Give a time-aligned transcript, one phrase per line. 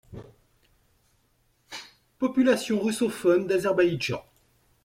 [2.17, 4.23] Population russophone d'Azerbaïdjan.